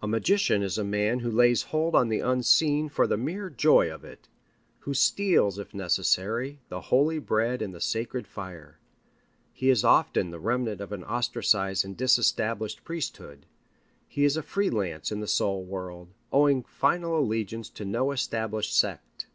A 0.00 0.08
magician 0.08 0.62
is 0.62 0.78
a 0.78 0.84
man 0.84 1.18
who 1.18 1.30
lays 1.30 1.64
hold 1.64 1.94
on 1.94 2.08
the 2.08 2.20
unseen 2.20 2.88
for 2.88 3.06
the 3.06 3.18
mere 3.18 3.50
joy 3.50 3.92
of 3.92 4.06
it, 4.06 4.26
who 4.78 4.94
steals, 4.94 5.58
if 5.58 5.74
necessary, 5.74 6.60
the 6.70 6.80
holy 6.80 7.18
bread 7.18 7.60
and 7.60 7.74
the 7.74 7.80
sacred 7.82 8.26
fire. 8.26 8.78
He 9.52 9.68
is 9.68 9.84
often 9.84 10.28
of 10.28 10.32
the 10.32 10.40
remnant 10.40 10.80
of 10.80 10.92
an 10.92 11.04
ostracized 11.04 11.84
and 11.84 11.94
disestablished 11.94 12.84
priesthood. 12.84 13.44
He 14.08 14.24
is 14.24 14.38
a 14.38 14.42
free 14.42 14.70
lance 14.70 15.12
in 15.12 15.20
the 15.20 15.28
soul 15.28 15.62
world, 15.62 16.08
owing 16.32 16.62
final 16.62 17.18
allegiance 17.18 17.68
to 17.68 17.84
no 17.84 18.12
established 18.12 18.74
sect. 18.74 19.26